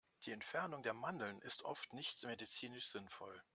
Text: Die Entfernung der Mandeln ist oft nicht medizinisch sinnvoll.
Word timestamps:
Die 0.23 0.31
Entfernung 0.31 0.81
der 0.81 0.95
Mandeln 0.95 1.39
ist 1.43 1.61
oft 1.61 1.93
nicht 1.93 2.25
medizinisch 2.25 2.87
sinnvoll. 2.87 3.39